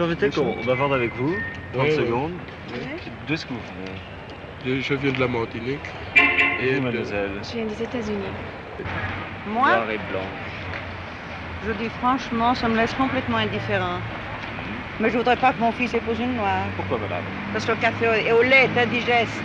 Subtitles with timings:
[0.00, 1.34] Permettez qu'on on bavarde avec vous,
[1.74, 2.32] 30 Ouais, secondes.
[3.26, 3.60] D'où est-ce que vous
[4.64, 5.78] venez Je, je viens de la Martinique.
[6.16, 8.32] Et vous, de- mademoiselle Je viens des États-Unis.
[9.46, 10.24] Moi, Noir et blanc.
[11.66, 13.98] je dis franchement, ça me laisse complètement indifférent.
[15.00, 16.64] Mais je voudrais pas que mon fils épouse une noire.
[16.76, 17.24] Pourquoi, madame?
[17.52, 19.42] Parce que le café et au lait est indigeste.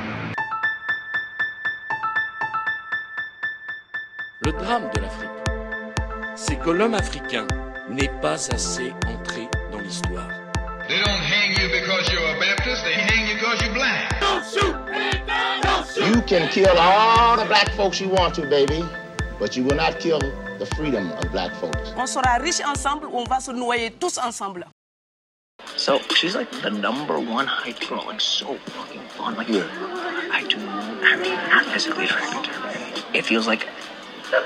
[4.46, 5.30] Le drame de l'Afrique,
[6.36, 7.46] c'est que l'homme africain
[7.90, 8.94] n'est pas assez
[16.06, 18.84] You can kill all the black folks you want to, baby,
[19.40, 20.20] but you will not kill
[20.60, 21.94] the freedom of black folks.
[21.98, 24.66] On sera riches ensemble ou on va se noyer tous ensemble.
[25.76, 29.36] So she's like the number one hype girl, like so fucking fun.
[29.36, 33.18] Like I do, I mean, not physically attracted to her.
[33.18, 33.68] It feels like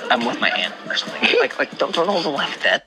[0.10, 1.20] I'm with my aunt or something.
[1.42, 2.86] Like, like don't don't hold like that.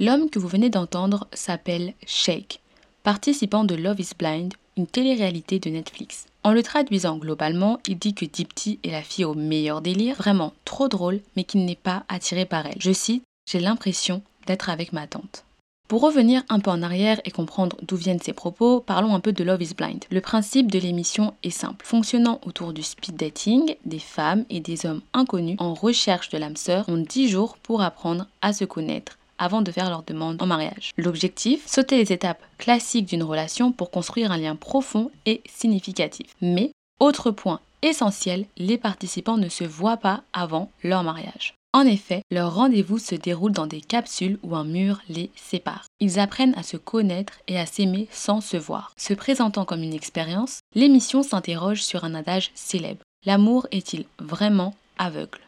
[0.00, 2.60] L'homme que vous venez d'entendre s'appelle Shake,
[3.02, 6.27] participant de Love is Blind, une télé-réalité de Netflix.
[6.44, 10.52] En le traduisant globalement, il dit que Dipti est la fille au meilleur délire, vraiment
[10.64, 12.80] trop drôle, mais qu'il n'est pas attiré par elle.
[12.80, 15.44] Je cite J'ai l'impression d'être avec ma tante.
[15.88, 19.32] Pour revenir un peu en arrière et comprendre d'où viennent ces propos, parlons un peu
[19.32, 20.04] de Love is Blind.
[20.10, 21.84] Le principe de l'émission est simple.
[21.86, 26.56] Fonctionnant autour du speed dating, des femmes et des hommes inconnus en recherche de l'âme
[26.56, 30.46] sœur ont 10 jours pour apprendre à se connaître avant de faire leur demande en
[30.46, 30.90] mariage.
[30.96, 36.26] L'objectif, sauter les étapes classiques d'une relation pour construire un lien profond et significatif.
[36.40, 41.54] Mais, autre point essentiel, les participants ne se voient pas avant leur mariage.
[41.74, 45.84] En effet, leur rendez-vous se déroule dans des capsules où un mur les sépare.
[46.00, 48.92] Ils apprennent à se connaître et à s'aimer sans se voir.
[48.96, 53.02] Se présentant comme une expérience, l'émission s'interroge sur un adage célèbre.
[53.26, 55.40] L'amour est-il vraiment aveugle?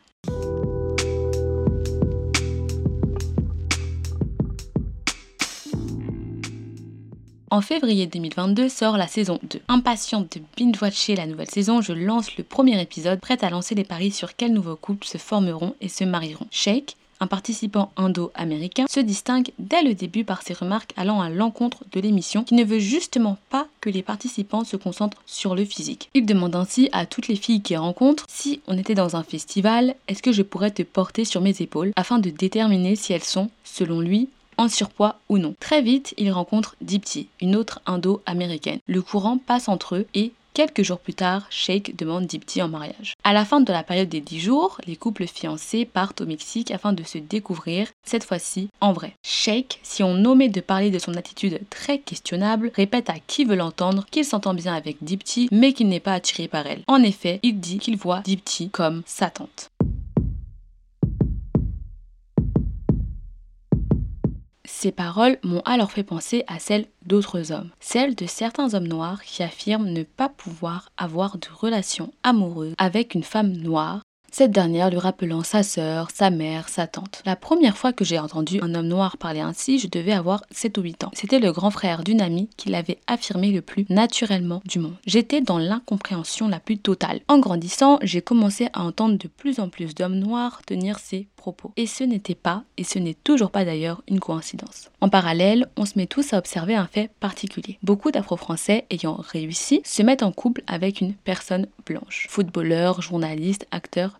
[7.52, 9.60] En février 2022 sort la saison 2.
[9.66, 13.82] Impatiente de binge-watcher la nouvelle saison, je lance le premier épisode, prête à lancer les
[13.82, 16.46] paris sur quels nouveaux couples se formeront et se marieront.
[16.52, 21.84] Shake, un participant indo-américain, se distingue dès le début par ses remarques allant à l'encontre
[21.90, 26.08] de l'émission qui ne veut justement pas que les participants se concentrent sur le physique.
[26.14, 29.96] Il demande ainsi à toutes les filles qu'il rencontre si on était dans un festival,
[30.06, 33.50] est-ce que je pourrais te porter sur mes épaules afin de déterminer si elles sont,
[33.64, 34.28] selon lui,
[34.60, 35.54] en surpoids ou non.
[35.58, 38.80] Très vite, il rencontre Dipti, une autre indo-américaine.
[38.86, 43.14] Le courant passe entre eux et Quelques jours plus tard, Shake demande Dipti en mariage.
[43.22, 46.72] À la fin de la période des 10 jours, les couples fiancés partent au Mexique
[46.72, 49.14] afin de se découvrir, cette fois-ci en vrai.
[49.22, 53.54] Shake, si on omet de parler de son attitude très questionnable, répète à qui veut
[53.54, 56.82] l'entendre qu'il s'entend bien avec Dipti, mais qu'il n'est pas attiré par elle.
[56.88, 59.70] En effet, il dit qu'il voit Dipti comme sa tante.
[64.82, 69.22] Ces paroles m'ont alors fait penser à celles d'autres hommes, celles de certains hommes noirs
[69.22, 74.90] qui affirment ne pas pouvoir avoir de relation amoureuse avec une femme noire, cette dernière
[74.90, 77.22] lui rappelant sa sœur, sa mère, sa tante.
[77.26, 80.78] La première fois que j'ai entendu un homme noir parler ainsi, je devais avoir 7
[80.78, 81.10] ou 8 ans.
[81.12, 84.96] C'était le grand frère d'une amie qui l'avait affirmé le plus naturellement du monde.
[85.06, 87.20] J'étais dans l'incompréhension la plus totale.
[87.28, 91.72] En grandissant, j'ai commencé à entendre de plus en plus d'hommes noirs tenir ces propos.
[91.76, 94.90] Et ce n'était pas, et ce n'est toujours pas d'ailleurs, une coïncidence.
[95.00, 97.78] En parallèle, on se met tous à observer un fait particulier.
[97.82, 102.26] Beaucoup d'Afro-Français ayant réussi se mettent en couple avec une personne blanche.
[102.28, 104.19] Footballeurs, journalistes, acteurs,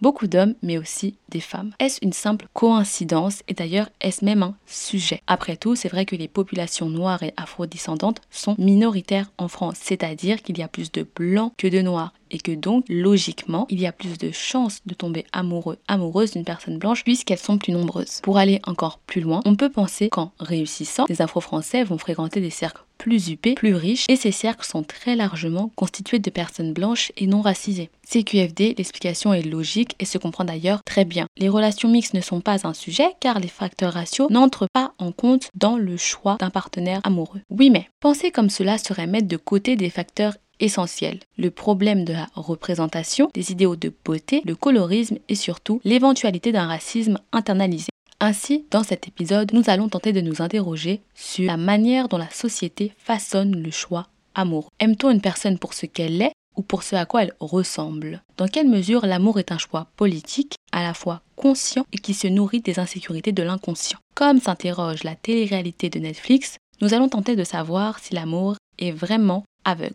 [0.00, 1.72] Beaucoup d'hommes, mais aussi des femmes.
[1.78, 3.42] Est-ce une simple coïncidence?
[3.48, 5.22] Et d'ailleurs, est-ce même un sujet?
[5.26, 10.42] Après tout, c'est vrai que les populations noires et afrodescendantes sont minoritaires en France, c'est-à-dire
[10.42, 13.86] qu'il y a plus de blancs que de noirs et que donc, logiquement, il y
[13.86, 18.20] a plus de chances de tomber amoureux, amoureuse d'une personne blanche puisqu'elles sont plus nombreuses.
[18.22, 22.50] Pour aller encore plus loin, on peut penser qu'en réussissant, les Afro-Français vont fréquenter des
[22.50, 27.12] cercles plus huppés, plus riches, et ces cercles sont très largement constitués de personnes blanches
[27.16, 27.88] et non racisées.
[28.06, 31.26] CQFD, l'explication est logique et se comprend d'ailleurs très bien.
[31.38, 35.12] Les relations mixtes ne sont pas un sujet car les facteurs raciaux n'entrent pas en
[35.12, 37.40] compte dans le choix d'un partenaire amoureux.
[37.48, 41.20] Oui mais, penser comme cela serait mettre de côté des facteurs essentiels.
[41.36, 46.66] Le problème de la représentation, des idéaux de beauté, le colorisme et surtout l'éventualité d'un
[46.66, 47.88] racisme internalisé.
[48.20, 52.30] Ainsi, dans cet épisode, nous allons tenter de nous interroger sur la manière dont la
[52.30, 54.68] société façonne le choix amoureux.
[54.78, 58.22] Aime-t-on une personne pour ce qu'elle est ou pour ce à quoi elle ressemble?
[58.36, 62.26] Dans quelle mesure l'amour est un choix politique, à la fois conscient et qui se
[62.26, 63.98] nourrit des insécurités de l'inconscient?
[64.14, 69.44] Comme s'interroge la télé-réalité de Netflix, nous allons tenter de savoir si l'amour est vraiment
[69.64, 69.94] aveugle.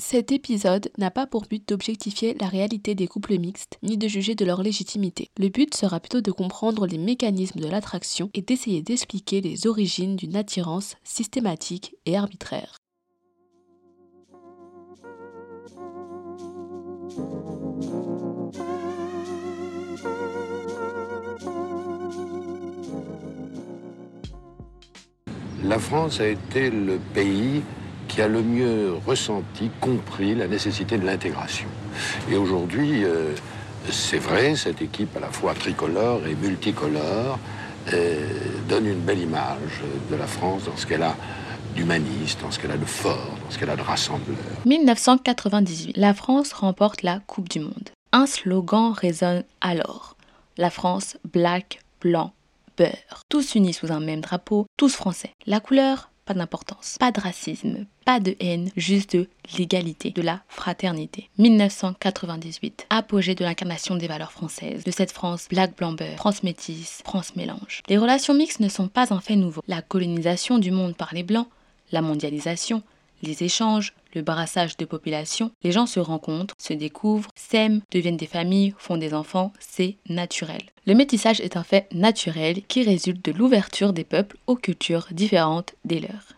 [0.00, 4.36] Cet épisode n'a pas pour but d'objectifier la réalité des couples mixtes, ni de juger
[4.36, 5.28] de leur légitimité.
[5.36, 10.14] Le but sera plutôt de comprendre les mécanismes de l'attraction et d'essayer d'expliquer les origines
[10.14, 12.78] d'une attirance systématique et arbitraire.
[25.64, 27.62] La France a été le pays
[28.08, 31.68] qui a le mieux ressenti, compris la nécessité de l'intégration.
[32.30, 33.34] Et aujourd'hui, euh,
[33.90, 37.38] c'est vrai, cette équipe à la fois tricolore et multicolore
[37.92, 38.26] euh,
[38.68, 41.14] donne une belle image de la France dans ce qu'elle a
[41.74, 44.36] d'humaniste, dans ce qu'elle a de fort, dans ce qu'elle a de rassembleur.
[44.66, 47.90] 1998, la France remporte la Coupe du Monde.
[48.12, 50.16] Un slogan résonne alors.
[50.56, 52.32] La France, black, blanc,
[52.76, 53.22] beurre.
[53.28, 55.30] Tous unis sous un même drapeau, tous français.
[55.46, 56.96] La couleur, pas d'importance.
[57.00, 61.30] Pas de racisme, pas de haine, juste de l'égalité, de la fraternité.
[61.38, 67.00] 1998, apogée de l'incarnation des valeurs françaises, de cette France black blanc beurre, France métisse,
[67.02, 67.82] France mélange.
[67.88, 69.62] Les relations mixtes ne sont pas un fait nouveau.
[69.68, 71.48] La colonisation du monde par les blancs,
[71.92, 72.82] la mondialisation,
[73.22, 78.26] les échanges, le brassage de population, les gens se rencontrent, se découvrent, s'aiment, deviennent des
[78.26, 80.62] familles, font des enfants, c'est naturel.
[80.86, 85.76] Le métissage est un fait naturel qui résulte de l'ouverture des peuples aux cultures différentes
[85.84, 86.37] des leurs.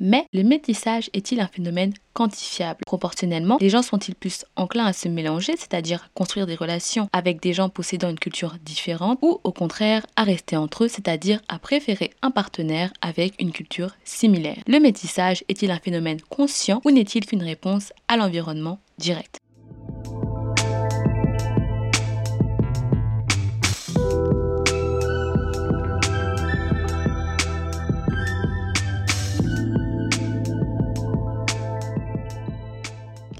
[0.00, 2.80] Mais le métissage est-il un phénomène quantifiable?
[2.84, 7.52] Proportionnellement, les gens sont-ils plus enclins à se mélanger, c'est-à-dire construire des relations avec des
[7.52, 12.10] gens possédant une culture différente, ou au contraire à rester entre eux, c'est-à-dire à préférer
[12.22, 14.62] un partenaire avec une culture similaire?
[14.66, 19.38] Le métissage est-il un phénomène conscient ou n'est-il qu'une réponse à l'environnement direct?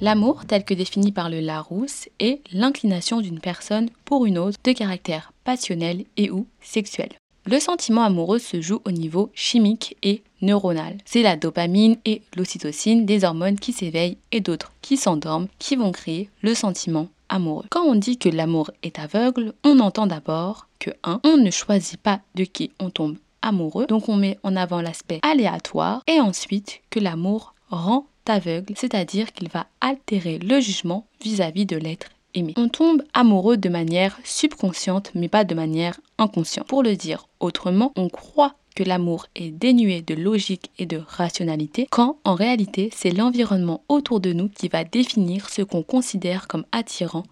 [0.05, 4.73] L'amour, tel que défini par le Larousse, est l'inclination d'une personne pour une autre de
[4.73, 7.09] caractère passionnel et ou sexuel.
[7.47, 10.99] Le sentiment amoureux se joue au niveau chimique et neuronal.
[11.06, 15.91] C'est la dopamine et l'ocytocine, des hormones qui s'éveillent et d'autres qui s'endorment, qui vont
[15.91, 17.65] créer le sentiment amoureux.
[17.71, 21.21] Quand on dit que l'amour est aveugle, on entend d'abord que 1.
[21.25, 25.21] On ne choisit pas de qui on tombe amoureux, donc on met en avant l'aspect
[25.23, 31.76] aléatoire, et ensuite que l'amour rend aveugle, c'est-à-dire qu'il va altérer le jugement vis-à-vis de
[31.76, 32.55] l'être aimé.
[32.56, 36.67] On tombe amoureux de manière subconsciente mais pas de manière inconsciente.
[36.67, 41.87] Pour le dire autrement, on croit que l'amour est dénué de logique et de rationalité,
[41.91, 46.65] quand en réalité c'est l'environnement autour de nous qui va définir ce qu'on considère comme
[46.73, 47.23] attirant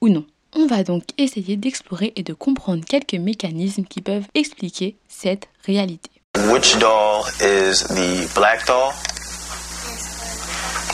[0.00, 0.24] ou non.
[0.54, 6.10] On va donc essayer d'explorer et de comprendre quelques mécanismes qui peuvent expliquer cette réalité.
[6.50, 8.92] Which doll is the black doll?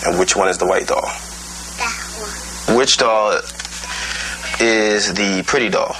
[0.06, 1.02] And which one is the white doll?
[1.02, 2.76] That one.
[2.76, 3.40] Which doll
[4.60, 5.94] is the pretty doll?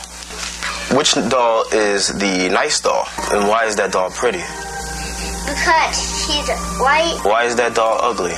[0.93, 3.07] Which doll is the nice doll?
[3.33, 4.39] And why is that doll pretty?
[4.39, 6.49] Because she's
[6.81, 7.19] white.
[7.23, 8.37] Why is that doll ugly?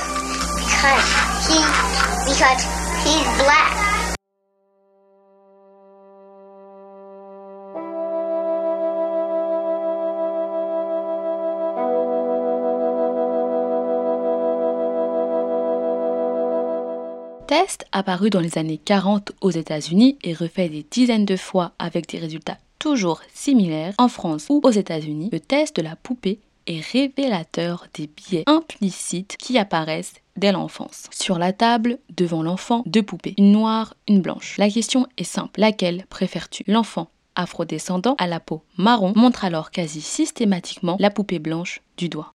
[0.57, 1.05] Because
[1.47, 1.59] he
[2.27, 2.61] because
[3.03, 3.90] he's black.
[17.51, 22.07] Test apparu dans les années 40 aux États-Unis et refait des dizaines de fois avec
[22.07, 26.79] des résultats toujours similaires en France ou aux États-Unis, le test de la poupée est
[26.79, 31.09] révélateur des biais implicites qui apparaissent dès l'enfance.
[31.11, 34.55] Sur la table, devant l'enfant, deux poupées, une noire, une blanche.
[34.57, 36.63] La question est simple, laquelle préfères-tu?
[36.67, 42.31] L'enfant afrodescendant à la peau marron montre alors quasi systématiquement la poupée blanche du doigt.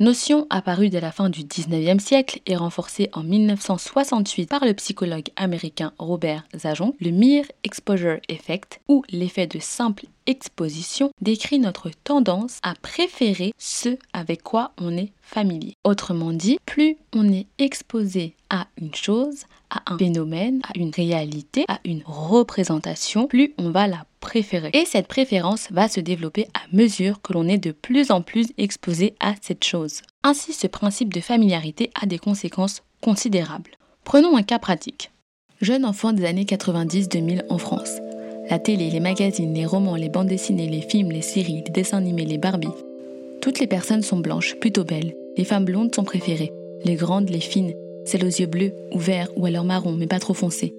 [0.00, 5.28] Notion apparue dès la fin du 19e siècle et renforcée en 1968 par le psychologue
[5.36, 12.60] américain Robert Zajon, le Mere Exposure Effect, ou l'effet de simple exposition, décrit notre tendance
[12.62, 15.74] à préférer ce avec quoi on est familier.
[15.84, 21.66] Autrement dit, plus on est exposé à une chose, à un phénomène, à une réalité,
[21.68, 24.06] à une représentation, plus on va la
[24.72, 28.48] Et cette préférence va se développer à mesure que l'on est de plus en plus
[28.58, 30.02] exposé à cette chose.
[30.22, 33.72] Ainsi, ce principe de familiarité a des conséquences considérables.
[34.04, 35.10] Prenons un cas pratique.
[35.60, 37.98] Jeune enfant des années 90-2000 en France.
[38.48, 41.98] La télé, les magazines, les romans, les bandes dessinées, les films, les séries, les dessins
[41.98, 42.68] animés, les Barbie.
[43.40, 45.14] Toutes les personnes sont blanches, plutôt belles.
[45.36, 46.52] Les femmes blondes sont préférées.
[46.84, 47.74] les grandes, les fines,
[48.06, 50.74] celles aux yeux bleus ou verts ou alors marron mais pas trop foncés.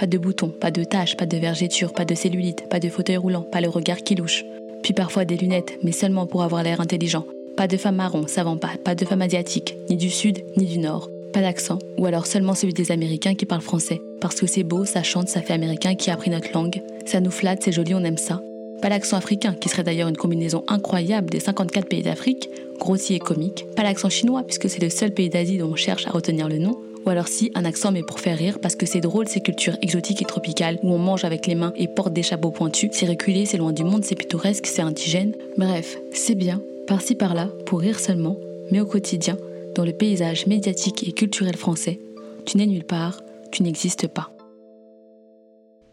[0.00, 3.18] Pas de boutons, pas de taches, pas de vergetures, pas de cellulite, pas de fauteuil
[3.18, 4.46] roulant, pas le regard qui louche.
[4.82, 7.26] Puis parfois des lunettes, mais seulement pour avoir l'air intelligent.
[7.54, 10.78] Pas de femme marron, savant pas, pas de femme asiatique, ni du sud, ni du
[10.78, 11.10] nord.
[11.34, 14.00] Pas d'accent, ou alors seulement celui des Américains qui parlent français.
[14.22, 16.80] Parce que c'est beau, ça chante, ça fait américain qui a appris notre langue.
[17.04, 18.40] Ça nous flatte, c'est joli, on aime ça.
[18.80, 23.20] Pas l'accent africain, qui serait d'ailleurs une combinaison incroyable des 54 pays d'Afrique, grossier et
[23.20, 23.66] comique.
[23.76, 26.56] Pas l'accent chinois, puisque c'est le seul pays d'Asie dont on cherche à retenir le
[26.56, 26.78] nom.
[27.04, 29.76] Ou alors si, un accent mais pour faire rire, parce que c'est drôle ces cultures
[29.82, 32.90] exotiques et tropicales où on mange avec les mains et porte des chapeaux pointus.
[32.92, 35.34] C'est reculé, c'est loin du monde, c'est pittoresque, c'est indigène.
[35.56, 38.36] Bref, c'est bien, par-ci par-là, pour rire seulement,
[38.70, 39.36] mais au quotidien,
[39.74, 42.00] dans le paysage médiatique et culturel français,
[42.44, 44.30] tu n'es nulle part, tu n'existes pas.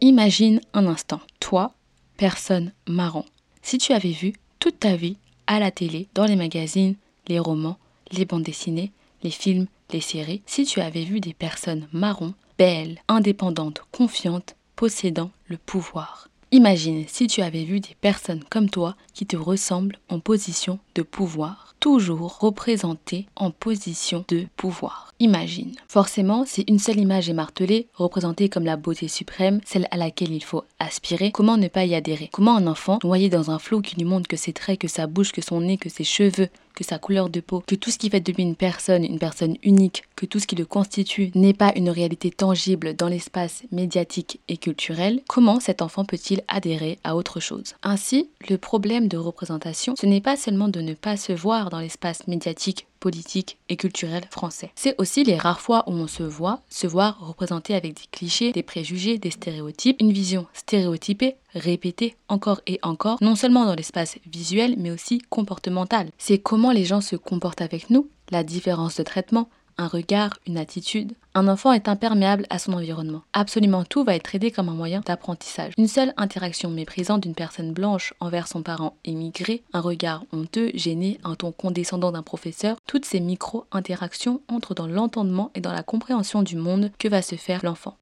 [0.00, 1.72] Imagine un instant, toi,
[2.16, 3.24] personne marron,
[3.62, 6.94] si tu avais vu toute ta vie à la télé, dans les magazines,
[7.28, 7.78] les romans,
[8.12, 13.00] les bandes dessinées, les films, les séries, si tu avais vu des personnes marron, belles,
[13.08, 16.28] indépendantes, confiantes, possédant le pouvoir.
[16.50, 21.02] Imagine si tu avais vu des personnes comme toi qui te ressemblent en position de
[21.02, 25.07] pouvoir, toujours représentées en position de pouvoir.
[25.20, 25.72] Imagine.
[25.88, 30.32] Forcément, si une seule image est martelée, représentée comme la beauté suprême, celle à laquelle
[30.32, 32.30] il faut aspirer, comment ne pas y adhérer?
[32.32, 35.08] Comment un enfant, noyé dans un flot qui lui montre que ses traits, que sa
[35.08, 36.48] bouche, que son nez, que ses cheveux,
[36.78, 39.18] que sa couleur de peau, que tout ce qui fait de lui une personne, une
[39.18, 43.64] personne unique, que tout ce qui le constitue n'est pas une réalité tangible dans l'espace
[43.72, 47.74] médiatique et culturel, comment cet enfant peut-il adhérer à autre chose?
[47.82, 51.80] Ainsi, le problème de représentation, ce n'est pas seulement de ne pas se voir dans
[51.80, 54.70] l'espace médiatique politique et culturel français.
[54.74, 58.52] C'est aussi les rares fois où on se voit, se voir représenté avec des clichés,
[58.52, 64.18] des préjugés, des stéréotypes, une vision stéréotypée, répétée encore et encore, non seulement dans l'espace
[64.30, 66.10] visuel, mais aussi comportemental.
[66.18, 70.58] C'est comment les gens se comportent avec nous, la différence de traitement, un regard, une
[70.58, 71.14] attitude.
[71.34, 73.22] Un enfant est imperméable à son environnement.
[73.32, 75.72] Absolument tout va être aidé comme un moyen d'apprentissage.
[75.78, 81.18] Une seule interaction méprisante d'une personne blanche envers son parent émigré, un regard honteux, gêné,
[81.24, 86.42] un ton condescendant d'un professeur, toutes ces micro-interactions entrent dans l'entendement et dans la compréhension
[86.42, 87.96] du monde que va se faire l'enfant.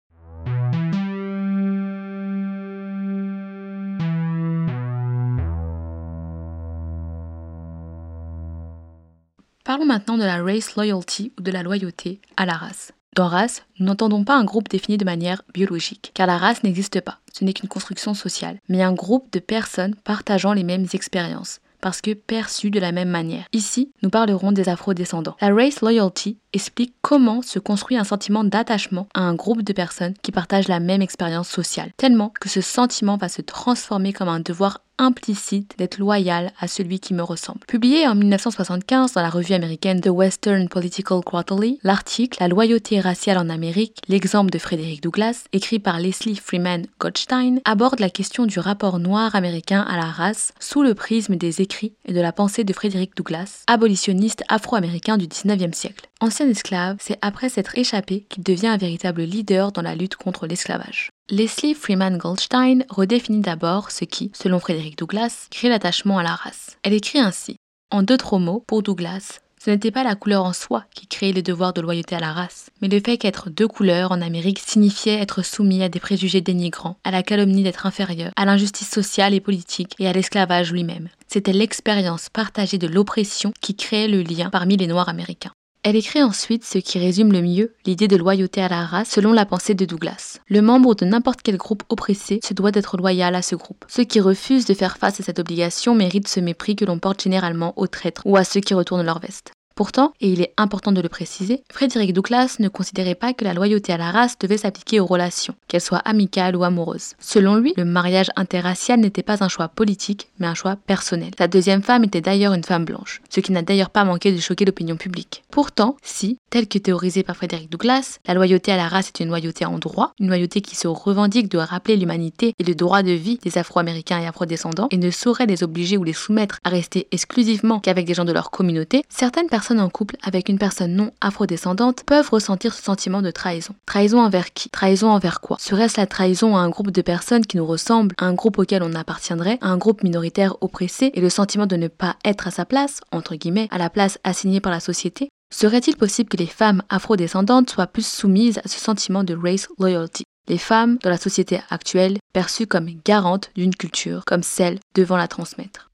[9.77, 12.93] Parlons maintenant de la race loyalty ou de la loyauté à la race.
[13.15, 17.03] Dans race, nous n'entendons pas un groupe défini de manière biologique, car la race n'existe
[17.03, 21.61] pas, ce n'est qu'une construction sociale, mais un groupe de personnes partageant les mêmes expériences,
[21.83, 23.45] parce que perçues de la même manière.
[23.53, 25.37] Ici, nous parlerons des afro-descendants.
[25.43, 30.15] La race loyalty explique comment se construit un sentiment d'attachement à un groupe de personnes
[30.23, 34.41] qui partagent la même expérience sociale, tellement que ce sentiment va se transformer comme un
[34.41, 37.61] devoir implicite d'être loyal à celui qui me ressemble.
[37.67, 43.39] Publié en 1975 dans la revue américaine The Western Political Quarterly, l'article La loyauté raciale
[43.39, 48.59] en Amérique, l'exemple de Frédéric Douglass, écrit par Leslie Freeman Goldstein, aborde la question du
[48.59, 52.65] rapport noir américain à la race sous le prisme des écrits et de la pensée
[52.65, 56.09] de Frédéric Douglass, abolitionniste afro-américain du 19e siècle.
[56.21, 60.47] Ancien esclave, c'est après s'être échappé qu'il devient un véritable leader dans la lutte contre
[60.47, 61.11] l'esclavage.
[61.29, 66.79] Leslie Freeman Goldstein redéfinit d'abord ce qui, selon Frédéric Douglass, crée l'attachement à la race.
[66.83, 67.57] Elle écrit ainsi
[67.91, 71.43] En d'autres mots, pour Douglass, ce n'était pas la couleur en soi qui créait le
[71.43, 75.21] devoir de loyauté à la race, mais le fait qu'être deux couleurs en Amérique signifiait
[75.21, 79.41] être soumis à des préjugés dénigrants, à la calomnie d'être inférieur, à l'injustice sociale et
[79.41, 81.09] politique et à l'esclavage lui-même.
[81.27, 85.53] C'était l'expérience partagée de l'oppression qui créait le lien parmi les Noirs américains.
[85.89, 89.33] Elle écrit ensuite ce qui résume le mieux l'idée de loyauté à la race selon
[89.33, 90.41] la pensée de Douglas.
[90.49, 93.85] Le membre de n'importe quel groupe oppressé se doit d'être loyal à ce groupe.
[93.87, 97.23] Ceux qui refusent de faire face à cette obligation méritent ce mépris que l'on porte
[97.23, 99.53] généralement aux traîtres ou à ceux qui retournent leur veste.
[99.77, 103.53] Pourtant, et il est important de le préciser, Frédéric Douglas ne considérait pas que la
[103.53, 107.13] loyauté à la race devait s'appliquer aux relations, qu'elles soient amicales ou amoureuses.
[107.21, 111.33] Selon lui, le mariage interracial n'était pas un choix politique, mais un choix personnel.
[111.37, 114.41] Sa deuxième femme était d'ailleurs une femme blanche, ce qui n'a d'ailleurs pas manqué de
[114.41, 115.45] choquer l'opinion publique.
[115.51, 119.29] Pourtant, si, tel que théorisé par Frédéric Douglas, la loyauté à la race est une
[119.29, 123.13] loyauté en droit, une loyauté qui se revendique de rappeler l'humanité et le droit de
[123.13, 127.09] vie des Afro-Américains et Afro-descendants, et ne saurait les obliger ou les soumettre à rester
[127.13, 132.05] exclusivement qu'avec des gens de leur communauté, certaines en couple avec une personne non afrodescendante
[132.05, 133.75] peuvent ressentir ce sentiment de trahison.
[133.87, 134.71] Trahison envers qui?
[134.71, 135.57] Trahison envers quoi?
[135.61, 138.83] Serait-ce la trahison à un groupe de personnes qui nous ressemblent, à un groupe auquel
[138.83, 142.51] on appartiendrait, à un groupe minoritaire oppressé et le sentiment de ne pas être à
[142.51, 145.29] sa place, entre guillemets, à la place assignée par la société?
[145.55, 150.25] Serait-il possible que les femmes afrodescendantes soient plus soumises à ce sentiment de race loyalty?
[150.49, 155.29] Les femmes, dans la société actuelle, perçues comme garantes d'une culture, comme celle devant la
[155.29, 155.89] transmettre.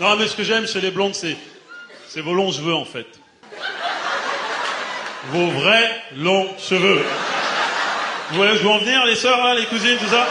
[0.00, 1.36] Non, mais ce que j'aime chez les blondes, c'est,
[2.08, 3.06] c'est vos longs cheveux, en fait.
[5.30, 7.04] Vos vrais longs cheveux.
[8.30, 10.26] Vous voyez où je veux en venir, les sœurs, là, les cousines, tout ça?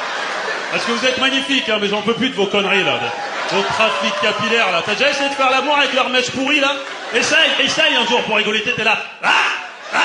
[0.71, 2.99] Parce que vous êtes magnifiques, hein, mais j'en peux plus de vos conneries, là.
[3.51, 4.81] Vos trafics capillaires, là.
[4.85, 6.73] T'as déjà essayé de faire l'amour avec leur mèche pourrie, là?
[7.13, 8.97] Essaye, essaye un jour pour rigoler, t'es là.
[9.23, 9.29] Ah
[9.93, 9.97] Ah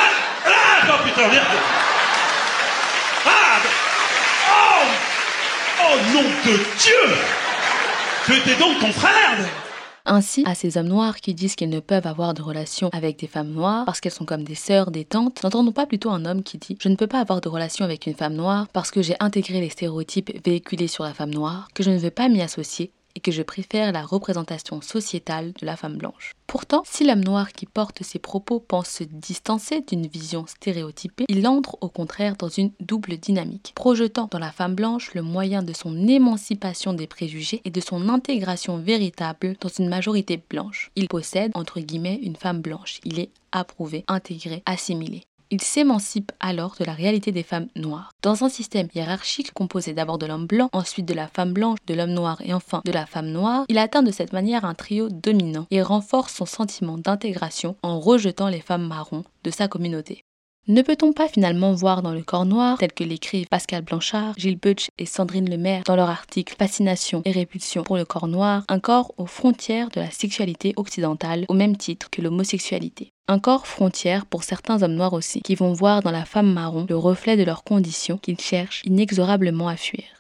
[0.47, 1.47] Ah Oh putain, merde
[3.27, 3.31] Ah
[4.51, 4.85] Oh
[5.83, 7.17] Oh nom de Dieu
[8.27, 9.39] Donc ton frère
[10.11, 13.27] ainsi à ces hommes noirs qui disent qu'ils ne peuvent avoir de relation avec des
[13.27, 16.43] femmes noires parce qu'elles sont comme des sœurs, des tantes, n'entendons pas plutôt un homme
[16.43, 19.03] qui dit je ne peux pas avoir de relation avec une femme noire parce que
[19.03, 22.41] j'ai intégré les stéréotypes véhiculés sur la femme noire, que je ne veux pas m'y
[22.41, 26.35] associer et que je préfère la représentation sociétale de la femme blanche.
[26.47, 31.45] Pourtant, si l'homme noir qui porte ces propos pense se distancer d'une vision stéréotypée, il
[31.49, 35.73] entre au contraire dans une double dynamique, projetant dans la femme blanche le moyen de
[35.73, 40.93] son émancipation des préjugés et de son intégration véritable dans une majorité blanche.
[40.95, 43.01] Il possède, entre guillemets, une femme blanche.
[43.05, 45.25] Il est approuvé, intégré, assimilé.
[45.51, 48.13] Il s'émancipe alors de la réalité des femmes noires.
[48.23, 51.95] Dans un système hiérarchique composé d'abord de l'homme blanc, ensuite de la femme blanche, de
[51.95, 55.09] l'homme noir et enfin de la femme noire, il atteint de cette manière un trio
[55.09, 60.25] dominant et renforce son sentiment d'intégration en rejetant les femmes marrons de sa communauté.
[60.71, 64.59] Ne peut-on pas finalement voir dans le corps noir, tel que l'écrivent Pascal Blanchard, Gilles
[64.59, 68.79] Butch et Sandrine Lemaire dans leur article Fascination et répulsion pour le corps noir, un
[68.79, 73.15] corps aux frontières de la sexualité occidentale au même titre que l'homosexualité?
[73.29, 76.85] Un corps frontière pour certains hommes noirs aussi, qui vont voir dans la femme marron
[76.87, 80.18] le reflet de leurs conditions qu'ils cherchent inexorablement à fuir.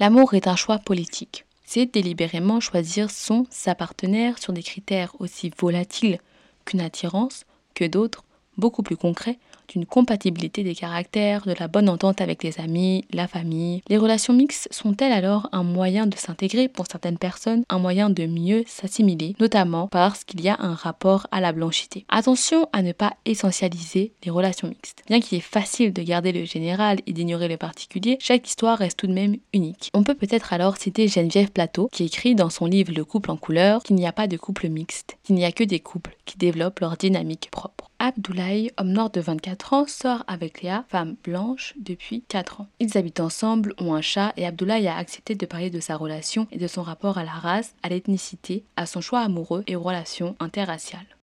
[0.00, 1.44] L'amour est un choix politique.
[1.66, 6.20] C'est délibérément choisir son, sa partenaire sur des critères aussi volatiles
[6.64, 8.24] qu'une attirance, que d'autres,
[8.56, 9.38] beaucoup plus concrets,
[9.70, 13.82] d'une compatibilité des caractères, de la bonne entente avec les amis, la famille.
[13.88, 18.26] Les relations mixtes sont-elles alors un moyen de s'intégrer pour certaines personnes, un moyen de
[18.26, 22.04] mieux s'assimiler, notamment parce qu'il y a un rapport à la blanchité?
[22.08, 25.02] Attention à ne pas essentialiser les relations mixtes.
[25.06, 28.98] Bien qu'il est facile de garder le général et d'ignorer le particulier, chaque histoire reste
[28.98, 29.90] tout de même unique.
[29.94, 33.36] On peut peut-être alors citer Geneviève Plateau, qui écrit dans son livre Le couple en
[33.36, 36.38] couleur qu'il n'y a pas de couple mixte, qu'il n'y a que des couples qui
[36.38, 37.89] développent leur dynamique propre.
[38.02, 42.66] Abdoulaye, homme noir de 24 ans, sort avec Léa, femme blanche, depuis 4 ans.
[42.80, 46.48] Ils habitent ensemble, ont un chat et Abdoulaye a accepté de parler de sa relation
[46.50, 49.82] et de son rapport à la race, à l'ethnicité, à son choix amoureux et aux
[49.82, 51.19] relations interraciales.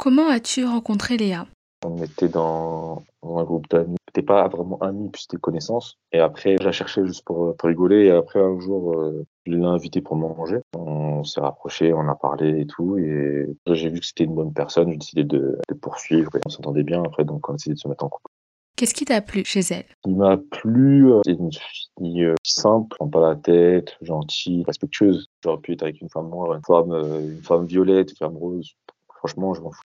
[0.00, 1.46] Comment as-tu rencontré Léa?
[1.84, 3.96] On était dans, un groupe d'amis.
[4.08, 5.98] C'était pas vraiment amis, puis c'était connaissances.
[6.12, 8.06] Et après, je la cherchais juste pour, rigoler.
[8.06, 10.60] Et après, un jour, euh, je l'ai invité pour manger.
[10.74, 12.96] On s'est rapproché, on a parlé et tout.
[12.96, 14.90] Et j'ai vu que c'était une bonne personne.
[14.90, 16.34] J'ai décidé de, poursuivre.
[16.34, 18.30] Et on s'entendait bien après, donc on a décidé de se mettre en couple.
[18.76, 19.84] Qu'est-ce qui t'a plu chez elle?
[20.02, 25.26] Qui m'a plu, euh, c'est une fille euh, simple, prend pas la tête, gentille, respectueuse.
[25.44, 28.72] J'aurais pu être avec une femme noire, une femme, une femme violette, une femme rose.
[29.18, 29.82] Franchement, je m'en fous.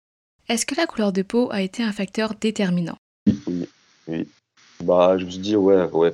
[0.47, 2.97] Est-ce que la couleur de peau a été un facteur déterminant?
[3.47, 3.67] Oui,
[4.07, 4.27] oui.
[4.83, 6.13] Bah, je me suis dit, ouais, ouais,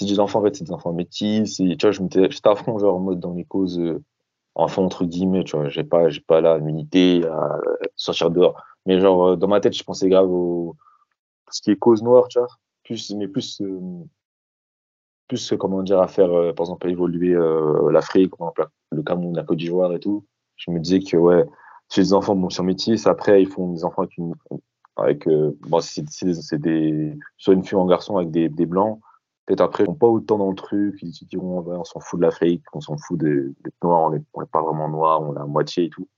[0.00, 1.56] c'est des enfants, en fait, c'est des enfants métis.
[1.56, 4.02] Tu vois, j'étais à genre, en mode dans les causes, euh,
[4.56, 7.60] enfants, entre guillemets, tu vois, j'ai pas, j'ai pas l'unité à
[7.94, 8.60] sortir dehors.
[8.86, 10.74] Mais genre, euh, dans ma tête, je pensais grave au,
[11.50, 12.48] ce qui est cause noire, tu vois.
[12.82, 13.80] Plus, mais plus, euh,
[15.28, 17.36] plus, comment dire, à faire, par exemple, évoluer
[17.92, 18.32] l'Afrique,
[18.90, 20.24] le Cameroun, la Côte d'Ivoire et tout.
[20.56, 21.44] Je me disais que, ouais,
[21.90, 24.34] chez les enfants bon, sur métis, après ils font des enfants avec une
[24.96, 26.04] avec euh, bon c'est
[26.58, 29.00] des soit une fille ou un garçon avec des, des blancs.
[29.46, 32.18] Peut-être après ils n'ont pas autant dans le truc ils se diront on s'en fout
[32.18, 35.40] de l'Afrique on s'en fout des, des noirs on n'est pas vraiment noir on est
[35.40, 36.08] à moitié et tout.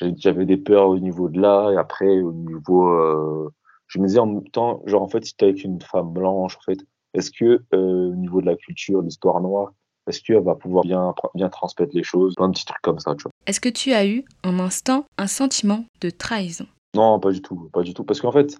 [0.00, 3.50] J'avais des peurs au niveau de là et après au niveau euh,
[3.86, 6.56] je me disais en même temps genre en fait si tu avec une femme blanche
[6.56, 6.78] en fait
[7.14, 9.72] est-ce que euh, au niveau de la culture l'histoire noire
[10.08, 12.34] est-ce qu'elle va pouvoir bien, bien transmettre les choses?
[12.38, 13.32] Un petit truc comme ça, tu vois.
[13.48, 16.66] Est-ce que tu as eu, en instant, un sentiment de trahison?
[16.94, 17.70] Non, pas du tout.
[17.72, 18.04] Pas du tout.
[18.04, 18.58] Parce qu'en fait,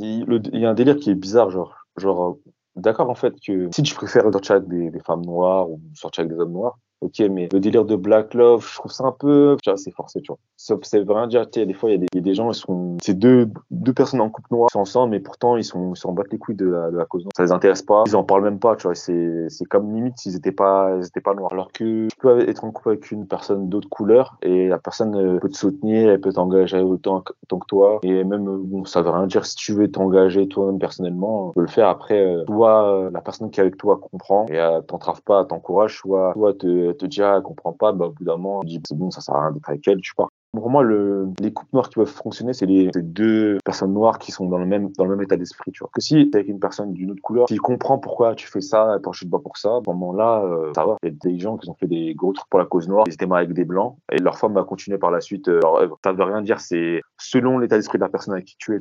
[0.00, 2.36] il, y a un délire qui est bizarre, genre, genre
[2.74, 6.34] d'accord, en fait, que si tu préfères sortir avec des, femmes noires ou sortir avec
[6.34, 9.56] des hommes noirs, Ok, mais le délire de Black Love, je trouve ça un peu,
[9.62, 10.38] tu vois, c'est forcé, tu vois.
[10.56, 12.96] Ça veut rien dire, tu sais, des fois, il y, a des- gens, ils sont,
[13.02, 15.98] c'est deux, deux personnes en couple noir, ils sont ensemble, mais pourtant, ils sont, ils
[15.98, 17.32] s'en battent les couilles de la, de la cause noire.
[17.36, 18.94] Ça les intéresse pas, ils en parlent même pas, tu vois.
[18.94, 21.52] C'est, c'est comme limite s'ils étaient pas, ils étaient pas noirs.
[21.52, 25.14] Alors que tu peux être en couple avec une personne d'autre couleur et la personne
[25.16, 27.32] euh, peut te soutenir, elle peut t'engager autant, que-
[27.68, 27.98] toi.
[28.02, 31.54] Et même, euh, bon, ça veut rien dire si tu veux t'engager toi-même personnellement, tu
[31.54, 31.88] peux le faire.
[31.88, 36.32] Après, euh, soit la personne qui est avec toi comprend et t'entrave pas, t'encourage, soit,
[36.34, 38.80] soit te, te dit, ah, elle comprend pas, bah, au bout d'un moment, tu dis,
[38.86, 40.28] c'est bon, ça sert à rien d'être avec elle, tu pars.
[40.52, 44.32] Pour moi, le, les couples noirs qui peuvent fonctionner, c'est les, deux personnes noires qui
[44.32, 45.90] sont dans le même, dans le même état d'esprit, tu vois.
[45.92, 48.96] Que si t'es avec une personne d'une autre couleur, qui comprend pourquoi tu fais ça,
[49.02, 50.96] t'en chutes pas pour ça, à ce moment-là, euh, ça va.
[51.02, 53.12] Il y a des gens qui ont fait des gros pour la cause noire, ils
[53.12, 55.76] étaient mariés avec des blancs, et leur femme va continuer par la suite euh, leur
[55.76, 55.98] œuvre.
[56.02, 58.78] Ça veut rien dire, c'est selon l'état d'esprit de la personne avec qui tu es.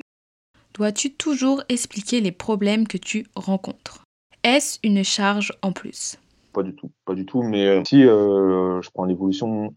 [0.74, 4.04] Dois-tu toujours expliquer les problèmes que tu rencontres?
[4.44, 6.18] Est-ce une charge en plus?
[6.56, 7.44] Pas du tout, pas du tout.
[7.44, 9.74] Mais euh, si euh, je prends l'évolution,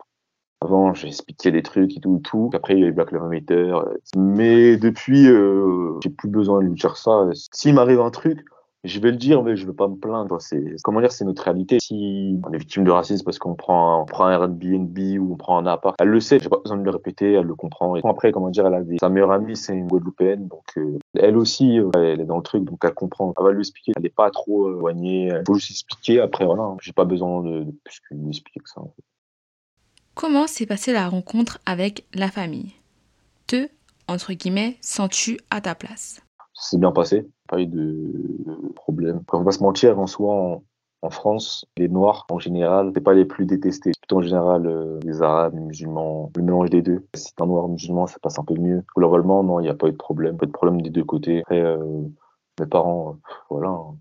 [0.60, 1.10] avant j'ai
[1.50, 2.50] des trucs et tout, tout.
[2.54, 3.54] Après il y a eu Black Lives Matter.
[3.54, 3.82] euh,
[4.16, 7.28] Mais depuis, j'ai plus besoin de lui dire ça.
[7.52, 8.44] S'il m'arrive un truc,
[8.84, 10.40] je vais le dire, mais je vais pas me plaindre.
[10.40, 11.78] C'est comment dire, c'est notre réalité.
[11.80, 15.36] Si on est victime de racisme parce qu'on prend, on prend un Airbnb ou on
[15.36, 16.38] prend un appart, elle le sait.
[16.38, 17.96] J'ai pas besoin de le répéter, elle le comprend.
[17.96, 20.98] Et après, comment dire, elle a des, sa meilleure amie, c'est une Guadeloupéenne, donc euh,
[21.14, 23.34] elle aussi, euh, elle est dans le truc, donc elle comprend.
[23.38, 23.92] Elle va lui expliquer.
[23.96, 25.28] Elle est pas trop euh, éloignée.
[25.28, 26.20] Il faut juste expliquer.
[26.20, 26.76] Après, voilà, hein.
[26.80, 28.80] j'ai pas besoin de, de plus que lui expliquer que ça.
[28.80, 29.02] en fait.
[30.14, 32.72] Comment s'est passée la rencontre avec la famille?
[33.46, 33.68] Te,
[34.08, 36.20] entre guillemets, sens-tu à ta place?
[36.54, 38.12] Ça s'est bien passé, pas eu de
[38.74, 39.22] problème.
[39.32, 40.60] On va se mentir, en soi,
[41.02, 43.92] en, France, les Noirs, en général, c'est pas les plus détestés.
[44.00, 47.06] Plutôt en général euh, les Arabes, les musulmans, le mélange des deux.
[47.14, 48.84] Si t'es un Noir musulman, ça passe un peu mieux.
[48.96, 50.36] Globalement, non, il n'y a pas eu de problème.
[50.36, 51.40] Pas de problème des deux côtés.
[51.40, 52.02] Après, euh,
[52.60, 53.68] mes parents, euh, voilà.
[53.70, 53.96] hein.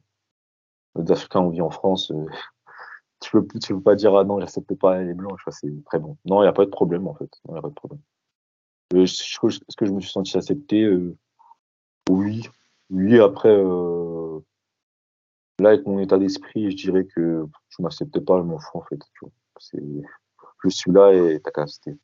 [1.00, 2.12] Les Africains, on vit en France.
[3.22, 6.18] tu peux, tu peux pas dire, ah non, j'accepte pas les Blancs, c'est très bon.
[6.26, 7.30] Non, il n'y a pas de problème, en fait.
[7.48, 8.02] Il n'y a pas de problème.
[8.96, 10.90] Est-ce que je me suis senti accepté
[12.10, 12.50] Oui.
[12.90, 14.40] Oui, après, euh,
[15.60, 18.84] là, avec mon état d'esprit, je dirais que je m'acceptais pas, je m'en fous, en
[18.84, 19.00] fait.
[19.14, 19.26] tu
[20.64, 21.98] Je suis là et t'as qu'à accepter.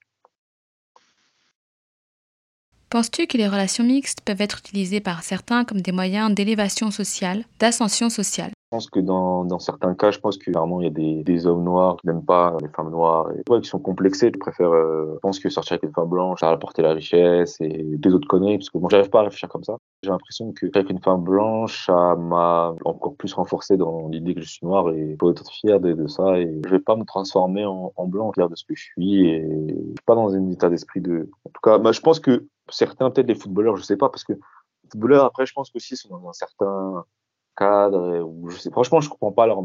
[2.90, 7.44] Penses-tu que les relations mixtes peuvent être utilisées par certains comme des moyens d'élévation sociale,
[7.60, 8.53] d'ascension sociale?
[8.74, 11.98] Pense que dans, certains cas, je pense que vraiment il y a des, hommes noirs
[11.98, 14.32] qui n'aiment pas les femmes noires et qui sont complexés.
[14.34, 16.94] Je préfère, euh, je pense que sortir avec une femme blanche, ça va apporter la
[16.94, 19.78] richesse et des autres conneries parce que moi, j'arrive pas à réfléchir comme ça.
[20.02, 24.42] J'ai l'impression que avec une femme blanche, ça m'a encore plus renforcé dans l'idée que
[24.42, 27.66] je suis noir et faut être fier de, ça et je vais pas me transformer
[27.66, 30.50] en, en blanc, fier de ce que je suis et je suis pas dans un
[30.50, 31.30] état d'esprit de.
[31.46, 34.24] En tout cas, bah, je pense que certains, peut-être les footballeurs, je sais pas parce
[34.24, 37.06] que les footballeurs après, je pense qu'aussi sont dans un certain
[37.62, 39.64] ou je sais, franchement, je comprends pas leur,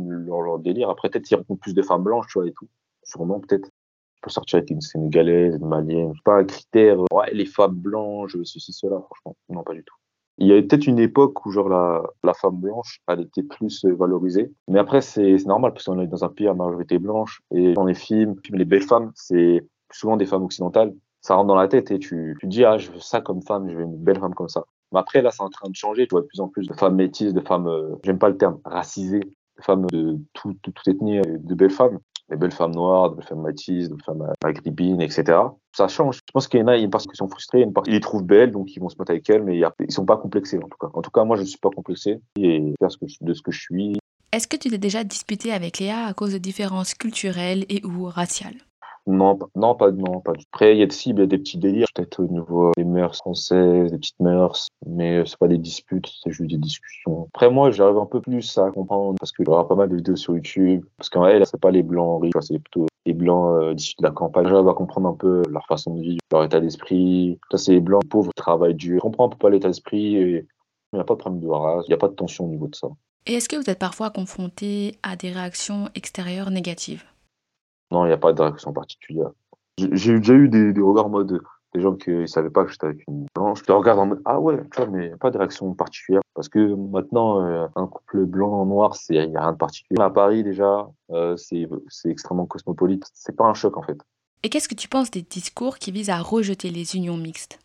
[0.59, 0.91] délire.
[0.91, 2.69] Après, peut-être ils rencontrent plus de femmes blanches, tu vois, et tout.
[3.03, 3.71] Sûrement, peut-être.
[4.17, 6.13] Je peux sortir avec une Sénégalaise, une Malienne.
[6.25, 9.37] Pas un critère, ouais, les femmes blanches, ceci, cela, franchement.
[9.49, 9.95] Non, pas du tout.
[10.39, 13.95] Il y a peut-être une époque où, genre, la, femme blanche, elle était plus euh,
[13.95, 14.53] valorisée.
[14.69, 17.43] Mais après, c'est normal, parce qu'on est dans un pays à majorité blanche.
[17.53, 20.95] Et dans les films, les belles femmes, c'est souvent des femmes occidentales.
[21.21, 23.69] Ça rentre dans la tête et tu, tu dis, ah, je veux ça comme femme,
[23.69, 24.65] je veux une belle femme comme ça.
[24.93, 26.07] Mais après, là, c'est en train de changer.
[26.07, 28.37] Tu vois de plus en plus de femmes métisses, de femmes, euh, j'aime pas le
[28.37, 31.99] terme, racisées, de femmes de tout, tout, toute ethnie, euh, de belles femmes.
[32.31, 35.39] Des belles femmes noires, de belles femmes métisses, de femmes euh, maghrébines, etc.
[35.75, 36.17] Ça change.
[36.17, 38.25] Je pense qu'il y en a, il une qui sont frustrés, une ils les trouvent
[38.25, 40.77] belles, donc ils vont se mettre avec elles, mais ils sont pas complexés, en tout
[40.79, 40.89] cas.
[40.93, 43.51] En tout cas, moi, je suis pas complexé et ce que, je- de ce que
[43.51, 43.99] je suis.
[44.31, 48.05] Est-ce que tu t'es déjà disputé avec Léa à cause de différences culturelles et ou
[48.05, 48.57] raciales?
[49.09, 50.51] Non, non, pas, non, pas du tout.
[50.53, 53.91] Après, il y a des cibles, des petits délires, peut-être au niveau des mœurs françaises,
[53.91, 57.27] des petites mœurs, mais euh, c'est pas des disputes, c'est juste des discussions.
[57.35, 59.97] Après, moi, j'arrive un peu plus à comprendre, parce qu'il y aura pas mal de
[59.97, 63.63] vidéos sur YouTube, parce qu'en elle, c'est pas les blancs riches, c'est plutôt les blancs
[63.63, 64.47] euh, de la campagne.
[64.47, 67.39] J'arrive à comprendre un peu leur façon de vivre, leur état d'esprit.
[67.51, 68.97] Ça, c'est les blancs pauvres, travaillent dur.
[68.97, 70.47] Je comprends un peu pas l'état d'esprit et
[70.93, 72.49] il n'y a pas de problème de race, il n'y a pas de tension au
[72.49, 72.89] niveau de ça.
[73.27, 77.05] Et est-ce que vous êtes parfois confronté à des réactions extérieures négatives?
[77.91, 79.31] Non, il n'y a pas de réaction particulière.
[79.79, 81.41] J'ai déjà eu des, des regards en mode
[81.75, 83.61] des gens qui ne savaient pas que j'étais avec une blanche.
[83.61, 86.23] Je te regarde en mode ah ouais, tu vois, mais pas de réaction particulière.
[86.35, 90.01] Parce que maintenant, euh, un couple blanc-noir, il n'y a rien de particulier.
[90.01, 91.69] À Paris, déjà, euh, c'est
[92.11, 93.05] extrêmement cosmopolite.
[93.15, 93.99] C'est pas un choc en fait.
[94.43, 97.59] Et qu'est-ce que tu penses des discours qui visent à rejeter les unions mixtes?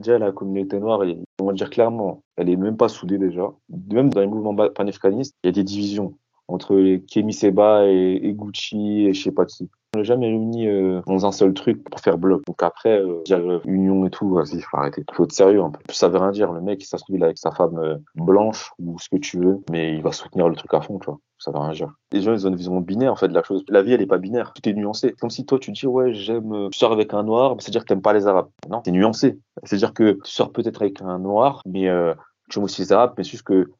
[0.00, 1.00] Déjà, la communauté noire,
[1.40, 3.50] on va dire clairement, elle est même pas soudée déjà.
[3.90, 6.16] Même dans les mouvements panafricanistes, il y a des divisions
[6.48, 6.74] entre
[7.12, 9.68] Kemi Seba et, et Gucci et je sais pas qui.
[9.94, 12.44] On l'a jamais réuni euh, dans un seul truc pour faire bloc.
[12.46, 15.04] Donc après, euh, dire euh, union et tout, vas-y, faut arrêter.
[15.12, 15.80] Faut être sérieux un peu.
[15.90, 16.52] Ça veut rien dire.
[16.52, 19.60] Le mec, ça se il avec sa femme euh, blanche ou ce que tu veux,
[19.70, 21.18] mais il va soutenir le truc à fond, tu vois.
[21.38, 21.92] Ça veut rien dire.
[22.12, 23.64] Les gens, ils ont une vision binaire, en fait, de la chose.
[23.68, 24.52] La vie, elle est pas binaire.
[24.54, 25.14] Tout est nuancé.
[25.20, 27.86] Comme si toi, tu dis, ouais, j'aime, euh, tu sors avec un noir, c'est-à-dire que
[27.86, 28.48] t'aimes pas les arabes.
[28.68, 29.38] Non, c'est nuancé.
[29.62, 32.14] C'est-à-dire que tu sors peut-être avec un noir, mais euh,
[32.50, 33.70] tu aimes aussi les arabes, mais c'est juste que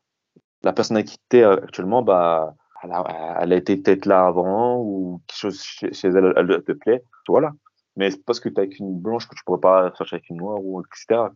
[0.66, 5.20] la personne avec qui t'es euh, actuellement, bah, elle a, été peut-être là avant ou
[5.26, 7.04] quelque chose chez, elle, elle, te plaît.
[7.28, 7.52] Voilà.
[7.96, 10.38] Mais c'est parce que t'es avec une blanche que tu pourrais pas sortir avec une
[10.38, 11.28] noire ou etc.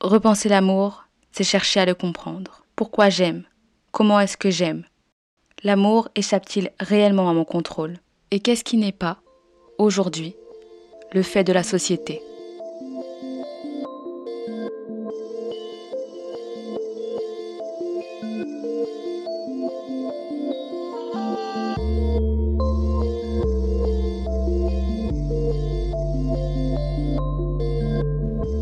[0.00, 2.64] Repenser l'amour, c'est chercher à le comprendre.
[2.76, 3.44] Pourquoi j'aime?
[3.92, 4.84] Comment est-ce que j'aime?
[5.64, 7.98] L'amour échappe-t-il réellement à mon contrôle?
[8.30, 9.18] Et qu'est-ce qui n'est pas,
[9.78, 10.34] aujourd'hui,
[11.12, 12.22] le fait de la société?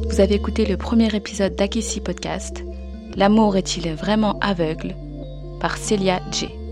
[0.09, 2.65] Vous avez écouté le premier épisode d'Akissi Podcast.
[3.17, 4.95] L'amour est-il vraiment aveugle?
[5.61, 6.66] par Celia J.